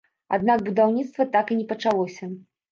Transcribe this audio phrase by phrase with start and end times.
[0.37, 2.35] Аднак будаўніцтва так і не пачалося.